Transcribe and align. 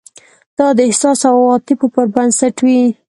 دا 0.57 0.67
د 0.77 0.79
احساس 0.89 1.19
او 1.29 1.35
عواطفو 1.43 1.85
پر 1.95 2.05
بنسټ 2.15 2.55
وي. 2.65 2.81